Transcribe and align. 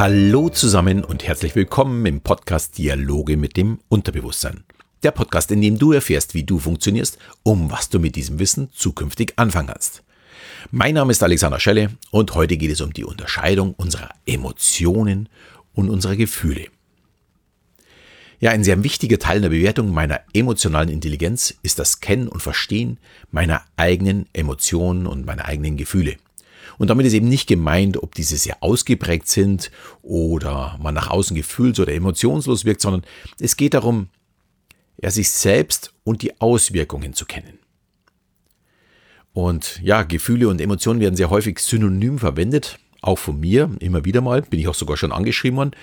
Hallo 0.00 0.48
zusammen 0.48 1.04
und 1.04 1.24
herzlich 1.24 1.54
willkommen 1.54 2.06
im 2.06 2.22
Podcast 2.22 2.78
Dialoge 2.78 3.36
mit 3.36 3.58
dem 3.58 3.80
Unterbewusstsein. 3.90 4.64
Der 5.02 5.10
Podcast, 5.10 5.50
in 5.50 5.60
dem 5.60 5.78
du 5.78 5.92
erfährst, 5.92 6.32
wie 6.32 6.42
du 6.42 6.58
funktionierst, 6.58 7.18
um 7.42 7.70
was 7.70 7.90
du 7.90 8.00
mit 8.00 8.16
diesem 8.16 8.38
Wissen 8.38 8.70
zukünftig 8.72 9.34
anfangen 9.36 9.68
kannst. 9.68 10.02
Mein 10.70 10.94
Name 10.94 11.12
ist 11.12 11.22
Alexander 11.22 11.60
Schelle 11.60 11.90
und 12.10 12.34
heute 12.34 12.56
geht 12.56 12.70
es 12.70 12.80
um 12.80 12.94
die 12.94 13.04
Unterscheidung 13.04 13.74
unserer 13.74 14.08
Emotionen 14.24 15.28
und 15.74 15.90
unserer 15.90 16.16
Gefühle. 16.16 16.68
Ja, 18.38 18.52
ein 18.52 18.64
sehr 18.64 18.82
wichtiger 18.82 19.18
Teil 19.18 19.42
der 19.42 19.50
Bewertung 19.50 19.90
meiner 19.90 20.22
emotionalen 20.32 20.88
Intelligenz 20.88 21.54
ist 21.60 21.78
das 21.78 22.00
Kennen 22.00 22.28
und 22.28 22.40
Verstehen 22.40 22.96
meiner 23.32 23.60
eigenen 23.76 24.30
Emotionen 24.32 25.06
und 25.06 25.26
meiner 25.26 25.44
eigenen 25.44 25.76
Gefühle. 25.76 26.16
Und 26.80 26.88
damit 26.88 27.04
ist 27.04 27.12
eben 27.12 27.28
nicht 27.28 27.46
gemeint, 27.46 28.02
ob 28.02 28.14
diese 28.14 28.38
sehr 28.38 28.62
ausgeprägt 28.62 29.28
sind 29.28 29.70
oder 30.00 30.78
man 30.80 30.94
nach 30.94 31.10
außen 31.10 31.36
gefühls- 31.36 31.78
oder 31.78 31.92
emotionslos 31.92 32.64
wirkt, 32.64 32.80
sondern 32.80 33.02
es 33.38 33.58
geht 33.58 33.74
darum, 33.74 34.08
ja, 34.96 35.10
sich 35.10 35.30
selbst 35.30 35.92
und 36.04 36.22
die 36.22 36.40
Auswirkungen 36.40 37.12
zu 37.12 37.26
kennen. 37.26 37.58
Und 39.34 39.78
ja, 39.82 40.04
Gefühle 40.04 40.48
und 40.48 40.58
Emotionen 40.58 41.00
werden 41.00 41.16
sehr 41.16 41.28
häufig 41.28 41.58
synonym 41.58 42.18
verwendet, 42.18 42.78
auch 43.02 43.18
von 43.18 43.38
mir, 43.38 43.70
immer 43.80 44.06
wieder 44.06 44.22
mal, 44.22 44.40
bin 44.40 44.58
ich 44.58 44.66
auch 44.66 44.74
sogar 44.74 44.96
schon 44.96 45.12
angeschrieben 45.12 45.58
worden. 45.58 45.76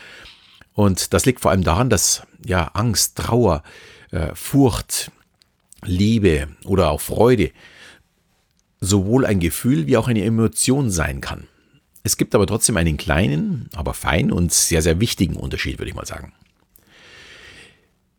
Und 0.73 1.13
das 1.13 1.27
liegt 1.27 1.41
vor 1.41 1.51
allem 1.51 1.63
daran, 1.63 1.91
dass 1.91 2.23
ja 2.43 2.71
Angst, 2.73 3.17
Trauer, 3.17 3.61
äh, 4.09 4.33
Furcht, 4.33 5.11
Liebe 5.83 6.47
oder 6.65 6.89
auch 6.89 7.01
Freude 7.01 7.51
sowohl 8.79 9.25
ein 9.25 9.39
Gefühl 9.39 9.87
wie 9.87 9.97
auch 9.97 10.07
eine 10.07 10.23
Emotion 10.23 10.89
sein 10.89 11.21
kann. 11.21 11.47
Es 12.03 12.17
gibt 12.17 12.35
aber 12.35 12.47
trotzdem 12.47 12.77
einen 12.77 12.97
kleinen, 12.97 13.69
aber 13.75 13.93
feinen 13.93 14.31
und 14.31 14.53
sehr, 14.53 14.81
sehr 14.81 14.99
wichtigen 14.99 15.35
Unterschied, 15.35 15.79
würde 15.79 15.89
ich 15.89 15.95
mal 15.95 16.05
sagen. 16.05 16.31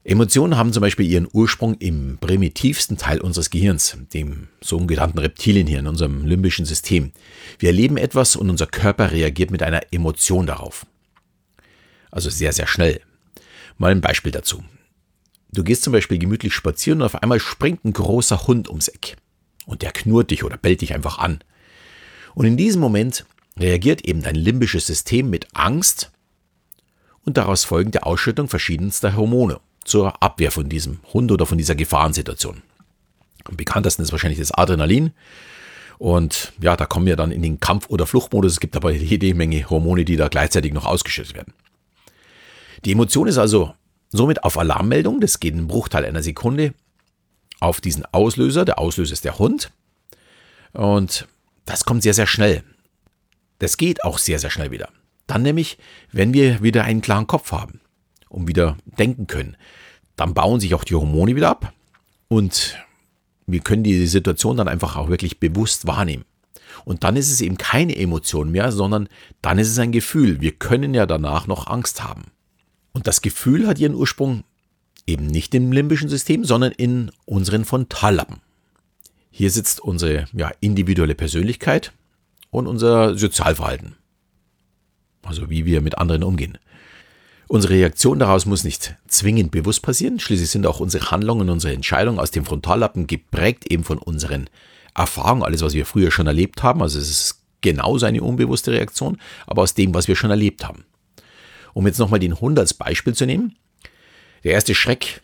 Emotionen 0.05 0.57
haben 0.57 0.73
zum 0.73 0.81
Beispiel 0.81 1.07
ihren 1.07 1.29
Ursprung 1.33 1.75
im 1.75 2.19
primitivsten 2.19 2.97
Teil 2.97 3.21
unseres 3.21 3.51
Gehirns, 3.51 3.97
dem 4.15 4.49
sogenannten 4.63 5.19
Reptilienhirn, 5.19 5.87
unserem 5.87 6.25
limbischen 6.25 6.65
System. 6.65 7.13
Wir 7.59 7.71
erleben 7.71 7.99
etwas 7.99 8.35
und 8.35 8.49
unser 8.49 8.67
Körper 8.67 9.13
reagiert 9.13 9.51
mit 9.51 9.63
einer 9.63 9.83
Emotion 9.91 10.47
darauf. 10.47 10.87
Also 12.11 12.31
sehr, 12.31 12.53
sehr 12.53 12.67
schnell. 12.67 13.03
Mal 13.77 13.93
ein 13.93 14.01
Beispiel 14.01 14.33
dazu. 14.33 14.65
Du 15.53 15.63
gehst 15.63 15.83
zum 15.83 15.93
Beispiel 15.93 16.19
gemütlich 16.19 16.55
spazieren 16.55 17.01
und 17.01 17.07
auf 17.07 17.23
einmal 17.23 17.41
springt 17.41 17.85
ein 17.85 17.93
großer 17.93 18.47
Hund 18.47 18.69
ums 18.69 18.89
Eck 18.89 19.17
und 19.69 19.83
der 19.83 19.93
knurrt 19.93 20.31
dich 20.31 20.43
oder 20.43 20.57
bellt 20.57 20.81
dich 20.81 20.95
einfach 20.95 21.19
an. 21.19 21.41
Und 22.35 22.47
in 22.47 22.57
diesem 22.57 22.81
Moment 22.81 23.27
reagiert 23.59 24.05
eben 24.05 24.23
dein 24.23 24.35
limbisches 24.35 24.87
System 24.87 25.29
mit 25.31 25.47
Angst 25.53 26.11
und 27.25 27.37
daraus 27.37 27.65
folgend 27.65 27.95
der 27.95 28.07
Ausschüttung 28.07 28.49
verschiedenster 28.49 29.15
Hormone 29.15 29.61
zur 29.85 30.23
Abwehr 30.23 30.51
von 30.51 30.69
diesem 30.69 31.01
Hund 31.13 31.31
oder 31.31 31.45
von 31.45 31.59
dieser 31.59 31.75
Gefahrensituation. 31.75 32.63
Am 33.45 33.57
bekanntesten 33.57 34.03
ist 34.03 34.13
wahrscheinlich 34.13 34.39
das 34.39 34.53
Adrenalin. 34.53 35.13
Und 35.99 36.53
ja, 36.61 36.77
da 36.77 36.87
kommen 36.87 37.07
wir 37.07 37.17
dann 37.17 37.33
in 37.33 37.43
den 37.43 37.61
Kampf- 37.61 37.89
oder 37.89 38.07
Fluchtmodus. 38.07 38.53
Es 38.53 38.61
gibt 38.61 38.77
aber 38.77 38.93
jede 38.93 39.35
Menge 39.35 39.69
Hormone, 39.69 40.05
die 40.05 40.17
da 40.17 40.29
gleichzeitig 40.29 40.73
noch 40.73 40.87
ausgeschüttet 40.87 41.35
werden. 41.35 41.53
Die 42.85 42.93
Emotion 42.93 43.29
ist 43.29 43.39
also 43.39 43.75
somit 44.11 44.45
auf 44.45 44.57
Alarmmeldung, 44.57 45.21
das 45.21 45.41
geht 45.41 45.53
in 45.53 45.61
einem 45.61 45.69
Bruchteil 45.69 46.05
einer 46.05 46.23
Sekunde, 46.23 46.73
auf 47.61 47.81
diesen 47.81 48.05
Auslöser. 48.07 48.65
Der 48.65 48.79
Auslöser 48.79 49.13
ist 49.13 49.25
der 49.25 49.39
Hund. 49.39 49.71
Und 50.73 51.27
das 51.65 51.85
kommt 51.85 52.03
sehr, 52.03 52.15
sehr 52.15 52.27
schnell. 52.27 52.63
Das 53.59 53.77
geht 53.77 54.05
auch 54.05 54.19
sehr, 54.19 54.39
sehr 54.39 54.51
schnell 54.51 54.71
wieder. 54.71 54.89
Dann 55.27 55.43
nämlich, 55.43 55.79
wenn 56.13 56.33
wir 56.33 56.63
wieder 56.63 56.85
einen 56.85 57.03
klaren 57.03 57.27
Kopf 57.27 57.53
haben 57.53 57.81
und 58.29 58.49
wieder 58.49 58.77
denken 58.99 59.27
können, 59.27 59.57
dann 60.17 60.35
bauen 60.35 60.61
sich 60.61 60.75
auch 60.75 60.85
die 60.85 60.95
Hormone 60.95 61.37
wieder 61.37 61.51
ab 61.51 61.73
und 62.29 62.77
wir 63.47 63.61
können 63.61 63.83
die 63.83 64.07
Situation 64.07 64.57
dann 64.57 64.69
einfach 64.69 64.97
auch 64.97 65.09
wirklich 65.09 65.41
bewusst 65.41 65.87
wahrnehmen. 65.87 66.25
Und 66.85 67.05
dann 67.05 67.17
ist 67.17 67.31
es 67.31 67.41
eben 67.41 67.59
keine 67.59 67.97
Emotion 67.97 68.51
mehr, 68.51 68.73
sondern 68.73 69.09
dann 69.43 69.59
ist 69.59 69.71
es 69.71 69.79
ein 69.79 69.93
Gefühl. 69.93 70.41
Wir 70.41 70.53
können 70.53 70.95
ja 70.95 71.07
danach 71.07 71.47
noch 71.47 71.67
Angst 71.67 72.05
haben. 72.05 72.25
Und 72.93 73.07
das 73.07 73.23
Gefühl 73.23 73.67
hat 73.67 73.79
ihren 73.79 73.95
Ursprung 73.95 74.45
Eben 75.09 75.27
nicht 75.27 75.55
im 75.55 75.73
limbischen 75.73 76.11
System, 76.11 76.45
sondern 76.45 76.71
in 76.71 77.11
unseren 77.25 77.65
Frontallappen. 77.65 78.43
Hier 79.31 79.51
sitzt 79.51 79.81
unsere 79.81 80.27
ja, 80.35 80.53
individuelle 80.61 81.15
Persönlichkeit 81.15 81.93
und 82.51 82.67
unser 82.67 83.17
Sozialverhalten. 83.17 83.97
Also 85.23 85.49
wie 85.49 85.65
wir 85.65 85.81
mit 85.81 85.97
anderen 85.97 86.25
umgehen. 86.25 86.59
Unsere 87.47 87.73
Reaktion 87.73 88.19
daraus 88.19 88.45
muss 88.45 88.65
nicht 88.65 88.97
zwingend 89.07 89.51
bewusst 89.51 89.81
passieren. 89.81 90.21
Schließlich 90.21 90.51
sind 90.51 90.67
auch 90.67 90.79
unsere 90.79 91.11
Handlungen, 91.11 91.49
unsere 91.49 91.73
Entscheidungen 91.73 92.21
aus 92.21 92.31
dem 92.31 92.45
Frontallappen 92.45 93.07
geprägt 93.07 93.65
eben 93.73 93.85
von 93.85 93.97
unseren 93.97 94.51
Erfahrungen, 94.95 95.43
alles, 95.43 95.63
was 95.63 95.73
wir 95.73 95.87
früher 95.87 96.11
schon 96.11 96.27
erlebt 96.27 96.63
haben. 96.63 96.83
Also 96.83 96.99
es 96.99 97.09
ist 97.09 97.43
genauso 97.63 98.05
eine 98.05 98.23
unbewusste 98.23 98.73
Reaktion, 98.73 99.17
aber 99.47 99.63
aus 99.63 99.73
dem, 99.73 99.95
was 99.95 100.07
wir 100.07 100.17
schon 100.17 100.29
erlebt 100.29 100.69
haben. 100.69 100.85
Um 101.73 101.87
jetzt 101.87 101.99
nochmal 101.99 102.21
den 102.21 102.39
Hund 102.39 102.59
als 102.59 102.75
Beispiel 102.75 103.15
zu 103.15 103.25
nehmen. 103.25 103.57
Der 104.49 104.55
erste 104.55 104.75
Schreck 104.75 105.21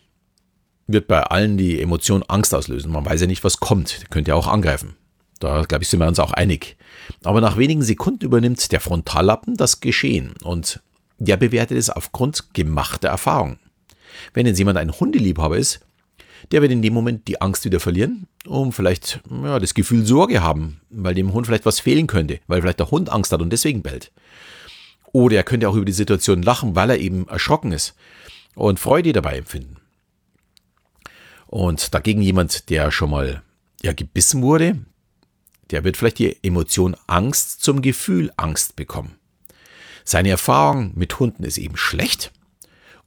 wird 0.85 1.07
bei 1.07 1.23
allen 1.23 1.57
die 1.57 1.81
Emotion 1.81 2.21
Angst 2.27 2.53
auslösen. 2.53 2.91
Man 2.91 3.07
weiß 3.07 3.21
ja 3.21 3.25
nicht, 3.25 3.43
was 3.43 3.59
kommt. 3.59 4.01
Könnte 4.11 4.29
ja 4.29 4.35
auch 4.35 4.45
angreifen. 4.45 4.97
Da, 5.39 5.63
glaube 5.63 5.83
ich, 5.83 5.89
sind 5.89 5.99
wir 5.99 6.07
uns 6.07 6.19
auch 6.19 6.31
einig. 6.31 6.77
Aber 7.23 7.41
nach 7.41 7.57
wenigen 7.57 7.81
Sekunden 7.81 8.23
übernimmt 8.23 8.71
der 8.71 8.79
Frontallappen 8.79 9.57
das 9.57 9.79
Geschehen 9.79 10.35
und 10.43 10.79
der 11.17 11.37
bewertet 11.37 11.75
es 11.75 11.89
aufgrund 11.89 12.53
gemachter 12.53 13.07
Erfahrung. 13.07 13.57
Wenn 14.35 14.45
jetzt 14.45 14.59
jemand 14.59 14.77
ein 14.77 14.91
Hundeliebhaber 14.91 15.57
ist, 15.57 15.79
der 16.51 16.61
wird 16.61 16.71
in 16.71 16.83
dem 16.83 16.93
Moment 16.93 17.27
die 17.27 17.41
Angst 17.41 17.65
wieder 17.65 17.79
verlieren, 17.79 18.27
um 18.45 18.71
vielleicht 18.71 19.21
ja, 19.43 19.57
das 19.57 19.73
Gefühl 19.73 20.05
Sorge 20.05 20.43
haben, 20.43 20.81
weil 20.91 21.15
dem 21.15 21.33
Hund 21.33 21.47
vielleicht 21.47 21.65
was 21.65 21.79
fehlen 21.79 22.05
könnte, 22.05 22.41
weil 22.45 22.61
vielleicht 22.61 22.79
der 22.79 22.91
Hund 22.91 23.09
Angst 23.09 23.31
hat 23.31 23.41
und 23.41 23.49
deswegen 23.49 23.81
bellt. 23.81 24.11
Oder 25.13 25.37
er 25.37 25.43
könnte 25.43 25.67
auch 25.67 25.75
über 25.75 25.85
die 25.85 25.93
Situation 25.93 26.43
lachen, 26.43 26.75
weil 26.75 26.91
er 26.91 26.99
eben 26.99 27.27
erschrocken 27.27 27.71
ist 27.71 27.95
und 28.55 28.79
Freude 28.79 29.13
dabei 29.13 29.37
empfinden. 29.37 29.77
Und 31.47 31.93
dagegen 31.93 32.21
jemand, 32.21 32.69
der 32.69 32.91
schon 32.91 33.11
mal 33.11 33.43
ja, 33.81 33.93
gebissen 33.93 34.41
wurde, 34.41 34.79
der 35.71 35.83
wird 35.83 35.97
vielleicht 35.97 36.19
die 36.19 36.43
Emotion 36.43 36.95
Angst 37.07 37.61
zum 37.61 37.81
Gefühl 37.81 38.31
Angst 38.37 38.75
bekommen. 38.75 39.15
Seine 40.03 40.29
Erfahrung 40.29 40.91
mit 40.95 41.19
Hunden 41.19 41.43
ist 41.43 41.57
eben 41.57 41.77
schlecht 41.77 42.31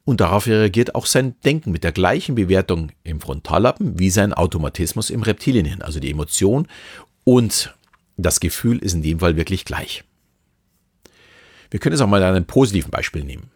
und 0.04 0.20
darauf 0.20 0.46
reagiert 0.46 0.94
auch 0.94 1.06
sein 1.06 1.36
Denken 1.44 1.70
mit 1.70 1.84
der 1.84 1.92
gleichen 1.92 2.34
Bewertung 2.34 2.90
im 3.04 3.20
Frontallappen 3.20 3.98
wie 3.98 4.10
sein 4.10 4.32
Automatismus 4.32 5.10
im 5.10 5.22
Reptilienhirn. 5.22 5.82
Also 5.82 6.00
die 6.00 6.10
Emotion 6.10 6.66
und 7.24 7.74
das 8.16 8.40
Gefühl 8.40 8.78
ist 8.78 8.94
in 8.94 9.02
dem 9.02 9.20
Fall 9.20 9.36
wirklich 9.36 9.64
gleich. 9.64 10.02
Wir 11.70 11.78
können 11.78 11.94
es 11.94 12.00
auch 12.00 12.08
mal 12.08 12.22
an 12.22 12.34
einem 12.34 12.46
positiven 12.46 12.90
Beispiel 12.90 13.22
nehmen 13.22 13.50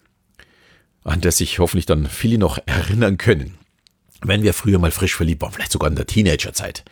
an 1.05 1.21
das 1.21 1.39
sich 1.39 1.59
hoffentlich 1.59 1.87
dann 1.87 2.07
viele 2.07 2.39
noch 2.39 2.59
erinnern 2.67 3.19
können. 3.19 3.55
Wenn 4.21 4.43
wir 4.43 4.55
früher 4.55 4.79
mal 4.79 4.93
frisch 4.93 5.17
verliebt 5.17 5.43
waren, 5.43 5.53
vielleicht 5.53 5.73
sogar 5.73 5.91
in 5.91 5.97
der 5.97 6.07
Teenagerzeit, 6.07 6.85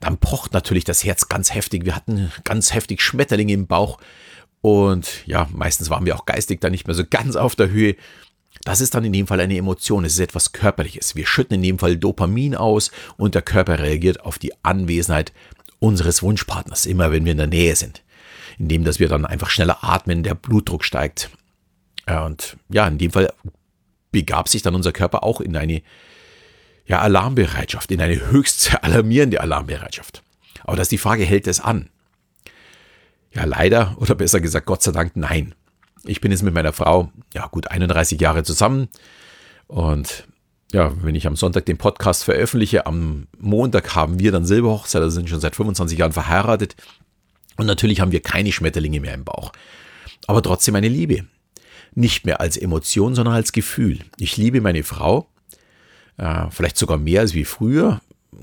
dann 0.00 0.18
pocht 0.18 0.52
natürlich 0.52 0.84
das 0.84 1.04
Herz 1.04 1.28
ganz 1.28 1.54
heftig. 1.54 1.84
Wir 1.84 1.94
hatten 1.94 2.32
ganz 2.44 2.74
heftig 2.74 3.00
Schmetterlinge 3.00 3.52
im 3.52 3.66
Bauch 3.66 3.98
und 4.60 5.26
ja, 5.26 5.48
meistens 5.52 5.90
waren 5.90 6.06
wir 6.06 6.16
auch 6.16 6.26
geistig 6.26 6.60
dann 6.60 6.72
nicht 6.72 6.86
mehr 6.86 6.94
so 6.94 7.04
ganz 7.08 7.36
auf 7.36 7.54
der 7.54 7.70
Höhe. 7.70 7.94
Das 8.64 8.80
ist 8.80 8.94
dann 8.94 9.04
in 9.04 9.12
dem 9.12 9.28
Fall 9.28 9.40
eine 9.40 9.56
Emotion, 9.56 10.04
es 10.04 10.14
ist 10.14 10.20
etwas 10.20 10.50
Körperliches. 10.52 11.14
Wir 11.14 11.26
schütten 11.26 11.54
in 11.54 11.62
dem 11.62 11.78
Fall 11.78 11.96
Dopamin 11.96 12.56
aus 12.56 12.90
und 13.16 13.34
der 13.36 13.42
Körper 13.42 13.78
reagiert 13.78 14.22
auf 14.22 14.38
die 14.38 14.52
Anwesenheit 14.64 15.32
unseres 15.78 16.22
Wunschpartners, 16.22 16.86
immer 16.86 17.12
wenn 17.12 17.24
wir 17.24 17.32
in 17.32 17.38
der 17.38 17.46
Nähe 17.46 17.76
sind. 17.76 18.02
Indem, 18.58 18.84
dass 18.84 18.98
wir 18.98 19.08
dann 19.08 19.26
einfach 19.26 19.50
schneller 19.50 19.84
atmen, 19.84 20.22
der 20.22 20.34
Blutdruck 20.34 20.84
steigt, 20.84 21.30
und 22.08 22.56
ja, 22.68 22.86
in 22.86 22.98
dem 22.98 23.10
Fall 23.10 23.32
begab 24.12 24.48
sich 24.48 24.62
dann 24.62 24.74
unser 24.74 24.92
Körper 24.92 25.24
auch 25.24 25.40
in 25.40 25.56
eine 25.56 25.82
ja, 26.86 27.00
Alarmbereitschaft, 27.00 27.90
in 27.90 28.00
eine 28.00 28.30
höchst 28.30 28.74
alarmierende 28.82 29.40
Alarmbereitschaft. 29.40 30.22
Aber 30.62 30.76
das 30.76 30.86
ist 30.86 30.92
die 30.92 30.98
Frage, 30.98 31.24
hält 31.24 31.46
es 31.46 31.60
an? 31.60 31.90
Ja, 33.32 33.44
leider, 33.44 33.96
oder 33.98 34.14
besser 34.14 34.40
gesagt, 34.40 34.66
Gott 34.66 34.82
sei 34.82 34.92
Dank, 34.92 35.16
nein. 35.16 35.54
Ich 36.04 36.20
bin 36.20 36.30
jetzt 36.30 36.42
mit 36.42 36.54
meiner 36.54 36.72
Frau, 36.72 37.10
ja, 37.34 37.46
gut 37.48 37.70
31 37.70 38.20
Jahre 38.20 38.44
zusammen. 38.44 38.88
Und 39.66 40.26
ja, 40.72 40.92
wenn 41.02 41.14
ich 41.14 41.26
am 41.26 41.36
Sonntag 41.36 41.66
den 41.66 41.76
Podcast 41.76 42.24
veröffentliche, 42.24 42.86
am 42.86 43.26
Montag 43.38 43.94
haben 43.94 44.18
wir 44.20 44.30
dann 44.32 44.46
Silberhochzeit, 44.46 45.02
also 45.02 45.14
sind 45.14 45.28
schon 45.28 45.40
seit 45.40 45.56
25 45.56 45.98
Jahren 45.98 46.12
verheiratet. 46.12 46.76
Und 47.56 47.66
natürlich 47.66 48.00
haben 48.00 48.12
wir 48.12 48.22
keine 48.22 48.52
Schmetterlinge 48.52 49.00
mehr 49.00 49.14
im 49.14 49.24
Bauch. 49.24 49.52
Aber 50.26 50.42
trotzdem 50.42 50.76
eine 50.76 50.88
Liebe 50.88 51.26
nicht 51.96 52.26
mehr 52.26 52.40
als 52.40 52.56
Emotion, 52.56 53.14
sondern 53.14 53.34
als 53.34 53.52
Gefühl. 53.52 54.00
Ich 54.18 54.36
liebe 54.36 54.60
meine 54.60 54.84
Frau, 54.84 55.26
äh, 56.18 56.44
vielleicht 56.50 56.76
sogar 56.76 56.98
mehr 56.98 57.22
als 57.22 57.34
wie 57.34 57.44
früher. 57.44 58.00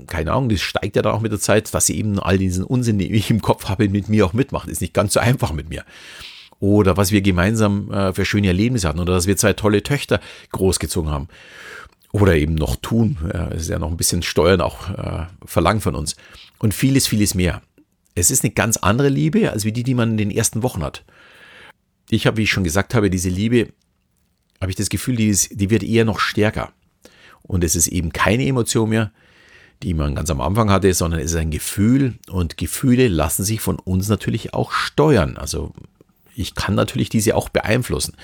Keine 0.08 0.32
Ahnung, 0.32 0.48
das 0.48 0.60
steigt 0.60 0.96
ja 0.96 1.02
dann 1.02 1.14
auch 1.14 1.20
mit 1.20 1.32
der 1.32 1.38
Zeit, 1.38 1.72
dass 1.72 1.86
sie 1.86 1.96
eben 1.96 2.18
all 2.18 2.36
diesen 2.36 2.64
Unsinn, 2.64 2.98
den 2.98 3.14
ich 3.14 3.30
im 3.30 3.40
Kopf 3.40 3.66
habe, 3.68 3.88
mit 3.88 4.08
mir 4.08 4.26
auch 4.26 4.32
mitmacht. 4.32 4.68
Ist 4.68 4.80
nicht 4.80 4.92
ganz 4.92 5.14
so 5.14 5.20
einfach 5.20 5.52
mit 5.52 5.68
mir. 5.68 5.84
oder 6.58 6.96
was 6.96 7.12
wir 7.12 7.22
gemeinsam 7.22 7.90
äh, 7.92 8.12
für 8.12 8.24
schöne 8.24 8.48
Erlebnisse 8.48 8.88
hatten 8.88 9.00
oder 9.00 9.14
dass 9.14 9.26
wir 9.26 9.36
zwei 9.36 9.52
tolle 9.52 9.82
Töchter 9.82 10.20
großgezogen 10.50 11.10
haben 11.10 11.28
oder 12.12 12.36
eben 12.36 12.54
noch 12.54 12.76
tun. 12.76 13.18
Es 13.50 13.62
ist 13.62 13.68
ja 13.70 13.78
noch 13.78 13.90
ein 13.90 13.96
bisschen 13.96 14.22
Steuern 14.22 14.60
auch 14.60 14.88
äh, 14.90 15.26
verlangt 15.44 15.82
von 15.82 15.94
uns 15.94 16.16
und 16.58 16.72
vieles, 16.72 17.06
vieles 17.06 17.34
mehr. 17.34 17.60
Es 18.14 18.30
ist 18.30 18.44
eine 18.44 18.52
ganz 18.52 18.76
andere 18.76 19.08
Liebe 19.08 19.50
als 19.50 19.64
wie 19.64 19.72
die, 19.72 19.82
die 19.82 19.94
man 19.94 20.12
in 20.12 20.16
den 20.16 20.30
ersten 20.30 20.62
Wochen 20.62 20.82
hat. 20.82 21.04
Ich 22.14 22.26
habe, 22.26 22.36
wie 22.36 22.42
ich 22.42 22.50
schon 22.50 22.64
gesagt 22.64 22.94
habe, 22.94 23.10
diese 23.10 23.28
Liebe, 23.28 23.68
habe 24.60 24.70
ich 24.70 24.76
das 24.76 24.88
Gefühl, 24.88 25.16
die, 25.16 25.28
ist, 25.28 25.60
die 25.60 25.70
wird 25.70 25.82
eher 25.82 26.04
noch 26.04 26.20
stärker. 26.20 26.72
Und 27.42 27.64
es 27.64 27.76
ist 27.76 27.88
eben 27.88 28.12
keine 28.12 28.46
Emotion 28.46 28.88
mehr, 28.88 29.12
die 29.82 29.94
man 29.94 30.14
ganz 30.14 30.30
am 30.30 30.40
Anfang 30.40 30.70
hatte, 30.70 30.94
sondern 30.94 31.20
es 31.20 31.32
ist 31.32 31.36
ein 31.36 31.50
Gefühl 31.50 32.14
und 32.28 32.56
Gefühle 32.56 33.08
lassen 33.08 33.44
sich 33.44 33.60
von 33.60 33.78
uns 33.78 34.08
natürlich 34.08 34.54
auch 34.54 34.72
steuern. 34.72 35.36
Also 35.36 35.72
ich 36.34 36.54
kann 36.54 36.74
natürlich 36.74 37.08
diese 37.08 37.36
auch 37.36 37.48
beeinflussen. 37.48 38.16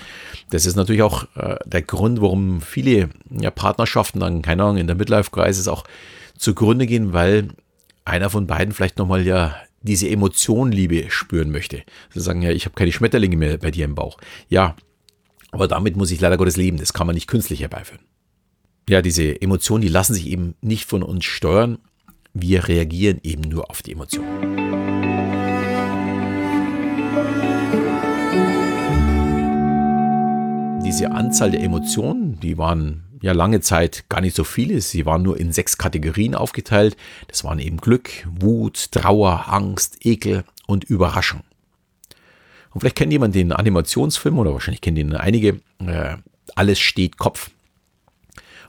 Das 0.49 0.65
ist 0.65 0.75
natürlich 0.75 1.03
auch 1.03 1.25
äh, 1.35 1.57
der 1.65 1.81
Grund, 1.81 2.21
warum 2.21 2.61
viele 2.61 3.09
ja, 3.29 3.51
Partnerschaften 3.51 4.19
dann, 4.19 4.41
keine 4.41 4.63
Ahnung, 4.63 4.77
in 4.77 4.87
der 4.87 4.95
Midlife-Crisis 4.95 5.67
auch 5.67 5.83
zugrunde 6.37 6.87
gehen, 6.87 7.13
weil 7.13 7.49
einer 8.05 8.29
von 8.29 8.47
beiden 8.47 8.73
vielleicht 8.73 8.97
nochmal 8.97 9.25
ja 9.25 9.55
diese 9.81 10.09
Emotion 10.09 10.71
Liebe 10.71 11.09
spüren 11.09 11.51
möchte. 11.51 11.83
Sie 12.13 12.19
sagen 12.19 12.41
ja, 12.41 12.51
ich 12.51 12.65
habe 12.65 12.75
keine 12.75 12.91
Schmetterlinge 12.91 13.37
mehr 13.37 13.57
bei 13.57 13.71
dir 13.71 13.85
im 13.85 13.95
Bauch. 13.95 14.17
Ja, 14.49 14.75
aber 15.51 15.67
damit 15.67 15.97
muss 15.97 16.11
ich 16.11 16.21
leider 16.21 16.37
Gottes 16.37 16.57
leben. 16.57 16.77
Das 16.77 16.93
kann 16.93 17.07
man 17.07 17.15
nicht 17.15 17.27
künstlich 17.27 17.61
herbeiführen 17.61 18.01
ja, 18.91 19.01
diese 19.01 19.41
Emotionen, 19.41 19.81
die 19.81 19.87
lassen 19.87 20.13
sich 20.13 20.27
eben 20.27 20.55
nicht 20.61 20.85
von 20.85 21.01
uns 21.01 21.23
steuern. 21.23 21.77
Wir 22.33 22.67
reagieren 22.67 23.19
eben 23.23 23.41
nur 23.41 23.69
auf 23.69 23.81
die 23.81 23.93
Emotionen. 23.93 24.27
Diese 30.85 31.11
Anzahl 31.11 31.51
der 31.51 31.61
Emotionen, 31.61 32.37
die 32.41 32.57
waren 32.57 33.03
ja 33.21 33.31
lange 33.33 33.61
Zeit 33.61 34.05
gar 34.09 34.21
nicht 34.21 34.35
so 34.35 34.43
viele. 34.43 34.81
Sie 34.81 35.05
waren 35.05 35.21
nur 35.21 35.39
in 35.39 35.53
sechs 35.53 35.77
Kategorien 35.77 36.35
aufgeteilt. 36.35 36.97
Das 37.27 37.43
waren 37.43 37.59
eben 37.59 37.77
Glück, 37.77 38.09
Wut, 38.39 38.91
Trauer, 38.91 39.45
Angst, 39.47 40.05
Ekel 40.05 40.43
und 40.67 40.83
Überraschung. 40.83 41.41
Und 42.71 42.81
vielleicht 42.81 42.95
kennt 42.97 43.11
jemand 43.11 43.35
den 43.35 43.51
Animationsfilm 43.51 44.39
oder 44.39 44.53
wahrscheinlich 44.53 44.81
kennen 44.81 44.95
den 44.95 45.15
einige. 45.15 45.59
Äh, 45.79 46.17
Alles 46.55 46.79
steht 46.79 47.17
Kopf. 47.17 47.51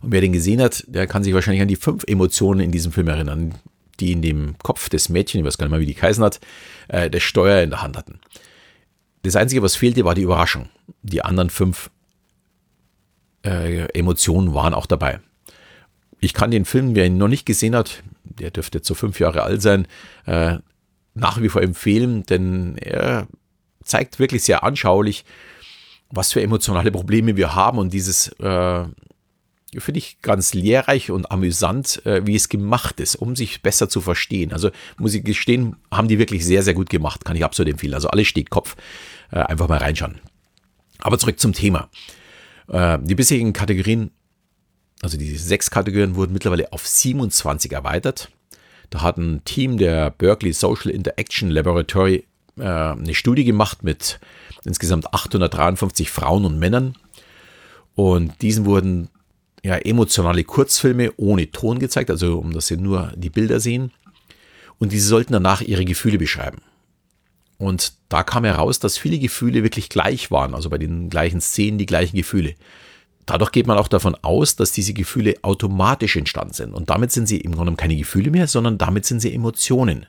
Und 0.02 0.12
wer 0.12 0.20
den 0.20 0.32
gesehen 0.32 0.60
hat, 0.60 0.84
der 0.88 1.06
kann 1.06 1.22
sich 1.22 1.32
wahrscheinlich 1.32 1.62
an 1.62 1.69
die 1.69 1.76
fünf 1.76 2.05
Emotionen 2.05 2.60
in 2.60 2.72
diesem 2.72 2.93
Film 2.93 3.08
erinnern, 3.08 3.55
die 4.00 4.12
in 4.12 4.20
dem 4.20 4.56
Kopf 4.58 4.88
des 4.88 5.08
Mädchen, 5.08 5.40
ich 5.40 5.46
weiß 5.46 5.58
gar 5.58 5.66
nicht 5.66 5.70
mal, 5.70 5.81
wie 5.81 5.87
die 5.87 5.94
geheißen 5.94 6.25
hat, 6.25 6.40
äh, 6.88 7.08
das 7.08 7.22
Steuer 7.22 7.62
in 7.62 7.70
der 7.70 7.82
Hand 7.82 7.96
hatten. 7.96 8.19
Das 9.22 9.37
Einzige, 9.37 9.62
was 9.62 9.76
fehlte, 9.76 10.05
war 10.05 10.16
die 10.16 10.22
Überraschung. 10.22 10.69
Die 11.02 11.22
anderen 11.22 11.50
fünf 11.50 11.90
äh, 13.44 13.86
Emotionen 13.98 14.54
waren 14.54 14.74
auch 14.74 14.86
dabei. 14.86 15.20
Ich 16.20 16.34
kann 16.34 16.50
den 16.50 16.64
Film, 16.64 16.94
wer 16.94 17.06
ihn 17.06 17.18
noch 17.18 17.28
nicht 17.28 17.46
gesehen 17.46 17.74
hat, 17.74 18.02
der 18.24 18.50
dürfte 18.50 18.78
jetzt 18.78 18.88
so 18.88 18.94
fünf 18.94 19.18
Jahre 19.20 19.42
alt 19.42 19.62
sein, 19.62 19.86
äh, 20.26 20.58
nach 21.14 21.40
wie 21.42 21.48
vor 21.48 21.62
empfehlen, 21.62 22.22
denn 22.24 22.76
er 22.78 23.26
zeigt 23.82 24.18
wirklich 24.18 24.44
sehr 24.44 24.62
anschaulich, 24.62 25.24
was 26.10 26.32
für 26.32 26.42
emotionale 26.42 26.92
Probleme 26.92 27.36
wir 27.36 27.54
haben 27.54 27.78
und 27.78 27.92
dieses 27.92 28.28
äh, 28.38 28.84
finde 29.80 29.98
ich 29.98 30.20
ganz 30.20 30.52
lehrreich 30.52 31.10
und 31.10 31.30
amüsant, 31.30 32.04
äh, 32.04 32.26
wie 32.26 32.36
es 32.36 32.48
gemacht 32.48 33.00
ist, 33.00 33.16
um 33.16 33.34
sich 33.34 33.62
besser 33.62 33.88
zu 33.88 34.00
verstehen. 34.00 34.52
Also 34.52 34.70
muss 34.98 35.14
ich 35.14 35.24
gestehen, 35.24 35.76
haben 35.90 36.08
die 36.08 36.18
wirklich 36.18 36.44
sehr, 36.44 36.62
sehr 36.62 36.74
gut 36.74 36.90
gemacht, 36.90 37.24
kann 37.24 37.36
ich 37.36 37.44
absolut 37.44 37.72
empfehlen. 37.72 37.94
Also 37.94 38.08
alles 38.08 38.28
steht 38.28 38.50
Kopf, 38.50 38.76
äh, 39.30 39.38
einfach 39.38 39.68
mal 39.68 39.78
reinschauen. 39.78 40.20
Aber 40.98 41.18
zurück 41.18 41.40
zum 41.40 41.54
Thema. 41.54 41.88
Äh, 42.68 42.98
die 43.02 43.14
bisherigen 43.14 43.52
Kategorien, 43.52 44.10
also 45.02 45.16
die 45.16 45.36
sechs 45.36 45.70
Kategorien 45.70 46.14
wurden 46.16 46.32
mittlerweile 46.32 46.72
auf 46.72 46.86
27 46.86 47.72
erweitert. 47.72 48.30
Da 48.90 49.02
hat 49.02 49.16
ein 49.16 49.42
Team 49.44 49.78
der 49.78 50.10
Berkeley 50.10 50.52
Social 50.52 50.90
Interaction 50.90 51.50
Laboratory 51.50 52.26
eine 52.54 53.14
Studie 53.14 53.44
gemacht 53.44 53.82
mit 53.82 54.20
insgesamt 54.64 55.12
853 55.12 56.10
Frauen 56.10 56.44
und 56.44 56.58
Männern. 56.58 56.96
Und 57.94 58.40
diesen 58.42 58.66
wurden 58.66 59.08
ja, 59.62 59.76
emotionale 59.76 60.44
Kurzfilme 60.44 61.12
ohne 61.16 61.50
Ton 61.50 61.78
gezeigt, 61.78 62.10
also 62.10 62.38
um 62.38 62.52
dass 62.52 62.66
sie 62.66 62.76
nur 62.76 63.12
die 63.16 63.30
Bilder 63.30 63.60
sehen. 63.60 63.92
Und 64.78 64.92
diese 64.92 65.08
sollten 65.08 65.32
danach 65.32 65.60
ihre 65.60 65.84
Gefühle 65.84 66.18
beschreiben. 66.18 66.58
Und 67.62 67.92
da 68.08 68.24
kam 68.24 68.44
heraus, 68.44 68.80
dass 68.80 68.98
viele 68.98 69.20
Gefühle 69.20 69.62
wirklich 69.62 69.88
gleich 69.88 70.32
waren, 70.32 70.52
also 70.52 70.68
bei 70.68 70.78
den 70.78 71.08
gleichen 71.10 71.40
Szenen 71.40 71.78
die 71.78 71.86
gleichen 71.86 72.16
Gefühle. 72.16 72.56
Dadurch 73.24 73.52
geht 73.52 73.68
man 73.68 73.78
auch 73.78 73.86
davon 73.86 74.16
aus, 74.16 74.56
dass 74.56 74.72
diese 74.72 74.92
Gefühle 74.94 75.36
automatisch 75.42 76.16
entstanden 76.16 76.54
sind. 76.54 76.74
Und 76.74 76.90
damit 76.90 77.12
sind 77.12 77.28
sie 77.28 77.36
im 77.36 77.54
Grunde 77.54 77.72
keine 77.76 77.94
Gefühle 77.94 78.32
mehr, 78.32 78.48
sondern 78.48 78.78
damit 78.78 79.06
sind 79.06 79.20
sie 79.20 79.32
Emotionen. 79.32 80.06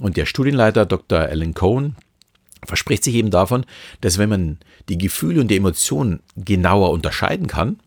Und 0.00 0.16
der 0.16 0.24
Studienleiter 0.24 0.86
Dr. 0.86 1.18
Alan 1.18 1.52
Cohen 1.52 1.96
verspricht 2.64 3.02
sich 3.02 3.16
eben 3.16 3.32
davon, 3.32 3.66
dass 4.00 4.18
wenn 4.18 4.28
man 4.28 4.58
die 4.88 4.98
Gefühle 4.98 5.40
und 5.40 5.48
die 5.48 5.56
Emotionen 5.56 6.20
genauer 6.36 6.90
unterscheiden 6.90 7.48
kann, 7.48 7.80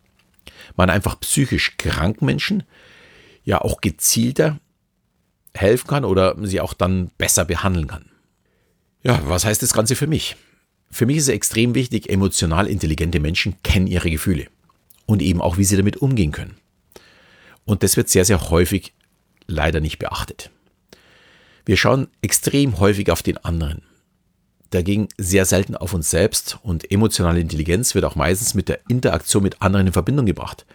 man 0.76 0.90
einfach 0.90 1.18
psychisch 1.22 1.78
kranken 1.78 2.26
Menschen 2.26 2.64
ja 3.46 3.62
auch 3.62 3.80
gezielter 3.80 4.60
helfen 5.54 5.88
kann 5.88 6.04
oder 6.04 6.36
sie 6.42 6.60
auch 6.60 6.74
dann 6.74 7.10
besser 7.18 7.46
behandeln 7.46 7.88
kann. 7.88 8.11
Ja, 9.04 9.22
was 9.26 9.46
heißt 9.46 9.62
das 9.62 9.74
Ganze 9.74 9.96
für 9.96 10.08
mich? 10.08 10.36
Für 10.90 11.06
mich 11.06 11.18
ist 11.18 11.24
es 11.24 11.30
extrem 11.30 11.74
wichtig, 11.74 12.10
emotional 12.10 12.68
intelligente 12.68 13.20
Menschen 13.20 13.56
kennen 13.64 13.88
ihre 13.88 14.12
Gefühle 14.12 14.48
und 15.06 15.22
eben 15.22 15.42
auch, 15.42 15.58
wie 15.58 15.64
sie 15.64 15.78
damit 15.78 15.98
umgehen 15.98 16.32
können. 16.32 16.58
Und 17.66 17.84
das 17.84 17.98
wird 17.98 18.10
sehr, 18.10 18.26
sehr 18.26 18.50
häufig 18.50 18.94
leider 19.48 19.80
nicht 19.80 20.00
beachtet. 20.00 20.50
Wir 21.66 21.78
schauen 21.78 22.08
extrem 22.22 22.80
häufig 22.80 23.12
auf 23.12 23.24
den 23.24 23.38
anderen 23.38 23.84
dagegen 24.72 25.10
sehr 25.18 25.46
selten 25.46 25.76
auf 25.76 25.94
uns 25.94 26.10
selbst 26.10 26.58
und 26.64 26.90
emotionale 26.92 27.40
Intelligenz 27.40 27.94
wird 27.94 28.06
auch 28.06 28.16
meistens 28.16 28.54
mit 28.56 28.70
der 28.70 28.80
Interaktion 28.88 29.44
mit 29.44 29.62
anderen 29.62 29.88
in 29.88 29.94
Verbindung 29.94 30.26
gebracht. 30.26 30.66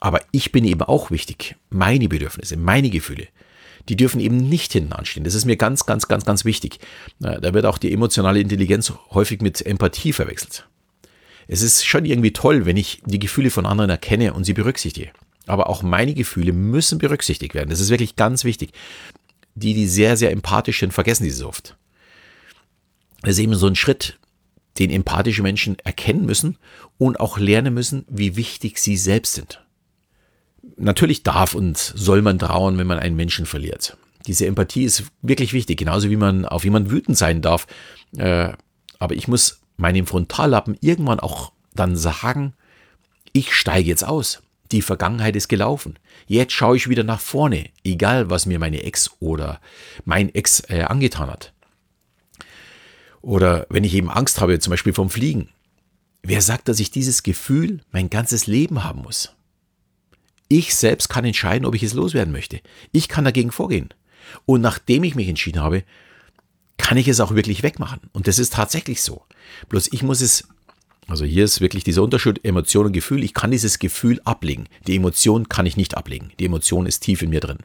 Aber 0.00 0.20
ich 0.32 0.50
bin 0.50 0.64
eben 0.64 0.82
auch 0.82 1.10
wichtig. 1.10 1.56
Meine 1.70 2.08
Bedürfnisse, 2.08 2.56
meine 2.56 2.90
Gefühle, 2.90 3.28
die 3.88 3.96
dürfen 3.96 4.20
eben 4.20 4.36
nicht 4.36 4.72
hinten 4.72 4.92
anstehen. 4.92 5.24
Das 5.24 5.34
ist 5.34 5.44
mir 5.44 5.56
ganz, 5.56 5.86
ganz, 5.86 6.08
ganz, 6.08 6.24
ganz 6.24 6.44
wichtig. 6.44 6.78
Da 7.18 7.54
wird 7.54 7.64
auch 7.64 7.78
die 7.78 7.92
emotionale 7.92 8.40
Intelligenz 8.40 8.92
häufig 9.10 9.40
mit 9.40 9.64
Empathie 9.64 10.12
verwechselt. 10.12 10.68
Es 11.46 11.62
ist 11.62 11.86
schon 11.86 12.04
irgendwie 12.04 12.32
toll, 12.32 12.66
wenn 12.66 12.76
ich 12.76 13.00
die 13.06 13.18
Gefühle 13.18 13.50
von 13.50 13.64
anderen 13.64 13.90
erkenne 13.90 14.34
und 14.34 14.44
sie 14.44 14.52
berücksichtige. 14.52 15.10
Aber 15.46 15.70
auch 15.70 15.82
meine 15.82 16.12
Gefühle 16.12 16.52
müssen 16.52 16.98
berücksichtigt 16.98 17.54
werden. 17.54 17.70
Das 17.70 17.80
ist 17.80 17.88
wirklich 17.88 18.16
ganz 18.16 18.44
wichtig. 18.44 18.72
Die, 19.54 19.72
die 19.72 19.88
sehr, 19.88 20.16
sehr 20.18 20.30
empathisch 20.30 20.80
sind, 20.80 20.92
vergessen 20.92 21.24
dieses 21.24 21.42
oft. 21.42 21.76
Das 23.22 23.32
ist 23.32 23.38
eben 23.38 23.54
so 23.54 23.66
ein 23.66 23.74
Schritt, 23.74 24.18
den 24.78 24.90
empathische 24.90 25.42
Menschen 25.42 25.78
erkennen 25.80 26.26
müssen 26.26 26.58
und 26.98 27.18
auch 27.18 27.38
lernen 27.38 27.74
müssen, 27.74 28.04
wie 28.08 28.36
wichtig 28.36 28.78
sie 28.78 28.96
selbst 28.96 29.34
sind. 29.34 29.64
Natürlich 30.78 31.24
darf 31.24 31.54
und 31.54 31.76
soll 31.76 32.22
man 32.22 32.38
trauern, 32.38 32.78
wenn 32.78 32.86
man 32.86 32.98
einen 32.98 33.16
Menschen 33.16 33.46
verliert. 33.46 33.96
Diese 34.26 34.46
Empathie 34.46 34.84
ist 34.84 35.04
wirklich 35.22 35.52
wichtig, 35.52 35.78
genauso 35.78 36.08
wie 36.10 36.16
man 36.16 36.44
auf 36.44 36.64
jemanden 36.64 36.90
wütend 36.90 37.16
sein 37.16 37.42
darf. 37.42 37.66
Äh, 38.16 38.52
aber 38.98 39.14
ich 39.14 39.26
muss 39.26 39.60
meinem 39.76 40.06
Frontallappen 40.06 40.76
irgendwann 40.80 41.20
auch 41.20 41.52
dann 41.74 41.96
sagen, 41.96 42.54
ich 43.32 43.54
steige 43.54 43.88
jetzt 43.88 44.04
aus. 44.04 44.42
Die 44.70 44.82
Vergangenheit 44.82 45.34
ist 45.34 45.48
gelaufen. 45.48 45.98
Jetzt 46.26 46.52
schaue 46.52 46.76
ich 46.76 46.88
wieder 46.88 47.04
nach 47.04 47.20
vorne, 47.20 47.70
egal 47.84 48.28
was 48.28 48.46
mir 48.46 48.58
meine 48.58 48.82
Ex 48.82 49.10
oder 49.18 49.60
mein 50.04 50.34
Ex 50.34 50.60
äh, 50.68 50.82
angetan 50.82 51.30
hat. 51.30 51.52
Oder 53.22 53.66
wenn 53.70 53.84
ich 53.84 53.94
eben 53.94 54.10
Angst 54.10 54.40
habe, 54.40 54.58
zum 54.58 54.70
Beispiel 54.70 54.92
vom 54.92 55.10
Fliegen. 55.10 55.48
Wer 56.22 56.42
sagt, 56.42 56.68
dass 56.68 56.80
ich 56.80 56.90
dieses 56.90 57.22
Gefühl 57.22 57.80
mein 57.90 58.10
ganzes 58.10 58.46
Leben 58.46 58.84
haben 58.84 59.02
muss? 59.02 59.34
Ich 60.48 60.74
selbst 60.74 61.08
kann 61.08 61.24
entscheiden, 61.24 61.66
ob 61.66 61.74
ich 61.74 61.82
es 61.82 61.94
loswerden 61.94 62.32
möchte. 62.32 62.60
Ich 62.92 63.08
kann 63.08 63.24
dagegen 63.24 63.52
vorgehen. 63.52 63.90
Und 64.46 64.60
nachdem 64.60 65.04
ich 65.04 65.14
mich 65.14 65.28
entschieden 65.28 65.62
habe, 65.62 65.84
kann 66.78 66.96
ich 66.98 67.08
es 67.08 67.20
auch 67.20 67.34
wirklich 67.34 67.62
wegmachen. 67.62 68.00
Und 68.12 68.26
das 68.26 68.38
ist 68.38 68.54
tatsächlich 68.54 69.02
so. 69.02 69.24
Bloß 69.68 69.92
ich 69.92 70.02
muss 70.02 70.20
es, 70.20 70.48
also 71.06 71.24
hier 71.24 71.44
ist 71.44 71.60
wirklich 71.60 71.84
dieser 71.84 72.02
Unterschied 72.02 72.44
Emotion 72.44 72.86
und 72.86 72.92
Gefühl. 72.92 73.24
Ich 73.24 73.34
kann 73.34 73.50
dieses 73.50 73.78
Gefühl 73.78 74.20
ablegen. 74.24 74.68
Die 74.86 74.96
Emotion 74.96 75.48
kann 75.48 75.66
ich 75.66 75.76
nicht 75.76 75.96
ablegen. 75.96 76.32
Die 76.38 76.46
Emotion 76.46 76.86
ist 76.86 77.00
tief 77.00 77.22
in 77.22 77.30
mir 77.30 77.40
drin. 77.40 77.58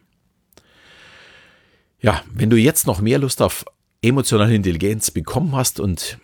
Ja, 2.01 2.21
wenn 2.33 2.49
du 2.49 2.57
jetzt 2.57 2.85
noch 2.85 2.99
mehr 2.99 3.17
Lust 3.17 3.41
auf 3.41 3.65
emotionale 4.01 4.53
Intelligenz 4.53 5.09
bekommen 5.09 5.55
hast 5.55 5.79
und 5.79 6.17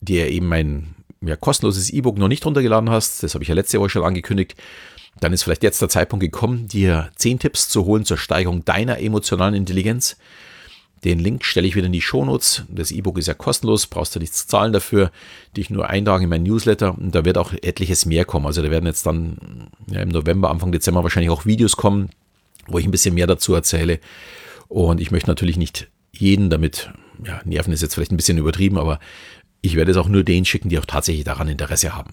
dir 0.00 0.28
eben 0.28 0.46
mein 0.46 0.94
ja, 1.20 1.36
kostenloses 1.36 1.90
E-Book 1.90 2.16
noch 2.16 2.28
nicht 2.28 2.46
runtergeladen 2.46 2.90
hast, 2.90 3.22
das 3.22 3.34
habe 3.34 3.42
ich 3.42 3.48
ja 3.48 3.54
letzte 3.54 3.80
Woche 3.80 3.90
schon 3.90 4.04
angekündigt, 4.04 4.54
dann 5.18 5.32
ist 5.32 5.42
vielleicht 5.42 5.62
jetzt 5.62 5.82
der 5.82 5.88
Zeitpunkt 5.88 6.22
gekommen, 6.22 6.68
dir 6.68 7.10
10 7.16 7.40
Tipps 7.40 7.68
zu 7.68 7.84
holen 7.84 8.04
zur 8.04 8.16
Steigerung 8.16 8.64
deiner 8.64 9.00
emotionalen 9.00 9.54
Intelligenz. 9.54 10.16
Den 11.04 11.18
Link 11.18 11.44
stelle 11.44 11.66
ich 11.66 11.76
wieder 11.76 11.86
in 11.86 11.92
die 11.92 12.02
Shownotes. 12.02 12.64
Das 12.68 12.90
E-Book 12.90 13.18
ist 13.18 13.26
ja 13.26 13.34
kostenlos, 13.34 13.86
brauchst 13.86 14.14
du 14.14 14.20
nichts 14.20 14.46
zahlen 14.46 14.72
dafür. 14.72 15.10
Dich 15.56 15.70
nur 15.70 15.88
eintragen 15.88 16.24
in 16.24 16.30
mein 16.30 16.42
Newsletter 16.42 16.96
und 16.96 17.14
da 17.14 17.24
wird 17.24 17.38
auch 17.38 17.52
etliches 17.52 18.04
mehr 18.04 18.26
kommen. 18.26 18.46
Also 18.46 18.62
da 18.62 18.70
werden 18.70 18.86
jetzt 18.86 19.06
dann 19.06 19.70
ja, 19.90 20.00
im 20.00 20.10
November, 20.10 20.50
Anfang 20.50 20.72
Dezember 20.72 21.02
wahrscheinlich 21.02 21.30
auch 21.30 21.46
Videos 21.46 21.76
kommen, 21.76 22.10
wo 22.66 22.78
ich 22.78 22.84
ein 22.84 22.90
bisschen 22.90 23.14
mehr 23.14 23.26
dazu 23.26 23.54
erzähle. 23.54 23.98
Und 24.68 25.00
ich 25.00 25.10
möchte 25.10 25.30
natürlich 25.30 25.56
nicht 25.56 25.88
jeden 26.12 26.50
damit, 26.50 26.90
ja, 27.24 27.40
nerven 27.44 27.72
ist 27.72 27.82
jetzt 27.82 27.94
vielleicht 27.94 28.12
ein 28.12 28.18
bisschen 28.18 28.38
übertrieben, 28.38 28.78
aber 28.78 29.00
ich 29.62 29.76
werde 29.76 29.90
es 29.90 29.96
auch 29.96 30.08
nur 30.08 30.22
denen 30.22 30.44
schicken, 30.44 30.68
die 30.68 30.78
auch 30.78 30.86
tatsächlich 30.86 31.24
daran 31.24 31.48
Interesse 31.48 31.94
haben. 31.94 32.12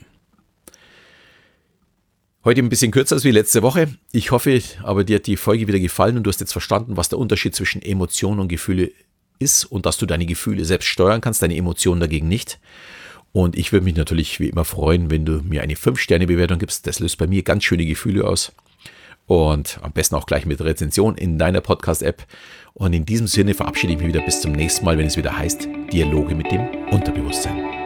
Heute 2.48 2.62
ein 2.62 2.70
bisschen 2.70 2.92
kürzer 2.92 3.16
als 3.16 3.26
wie 3.26 3.32
letzte 3.32 3.62
Woche. 3.62 3.90
Ich 4.14 4.32
hoffe, 4.32 4.62
aber 4.82 5.04
dir 5.04 5.18
hat 5.18 5.28
die 5.28 5.36
Folge 5.36 5.68
wieder 5.68 5.80
gefallen 5.80 6.16
und 6.16 6.24
du 6.24 6.30
hast 6.30 6.40
jetzt 6.40 6.54
verstanden, 6.54 6.96
was 6.96 7.10
der 7.10 7.20
Unterschied 7.20 7.54
zwischen 7.54 7.82
Emotionen 7.82 8.40
und 8.40 8.48
Gefühle 8.48 8.90
ist 9.38 9.66
und 9.66 9.86
dass 9.86 9.98
du 9.98 10.06
deine 10.06 10.26
Gefühle 10.26 10.64
selbst 10.64 10.86
steuern 10.86 11.20
kannst, 11.20 11.42
deine 11.42 11.58
Emotionen 11.58 12.00
dagegen 12.00 12.30
nicht. 12.30 12.58
Und 13.34 13.58
ich 13.58 13.74
würde 13.74 13.84
mich 13.84 13.98
natürlich 13.98 14.40
wie 14.40 14.48
immer 14.48 14.64
freuen, 14.64 15.12
wenn 15.12 15.26
du 15.26 15.42
mir 15.44 15.62
eine 15.62 15.74
5-Sterne-Bewertung 15.74 16.58
gibst. 16.58 16.88
Das 16.88 17.02
löst 17.02 17.18
bei 17.18 17.28
mir 17.28 17.44
ganz 17.44 17.66
schöne 17.66 17.86
Gefühle 17.86 18.26
aus. 18.26 18.54
Und 19.26 19.80
am 19.82 19.92
besten 19.92 20.16
auch 20.16 20.26
gleich 20.26 20.46
mit 20.46 20.62
Rezension 20.62 21.18
in 21.18 21.38
deiner 21.38 21.60
Podcast-App. 21.60 22.26
Und 22.74 22.94
in 22.94 23.04
diesem 23.04 23.28
Sinne 23.28 23.56
verabschiede 23.56 23.92
ich 23.92 24.00
mich 24.00 24.08
wieder 24.08 24.22
bis 24.22 24.40
zum 24.40 24.54
nächsten 24.54 24.86
Mal, 24.86 24.98
wenn 24.98 25.08
es 25.08 25.18
wieder 25.18 25.38
heißt 25.38 25.68
Dialoge 25.92 26.34
mit 26.34 26.50
dem 26.50 26.66
Unterbewusstsein. 26.92 27.77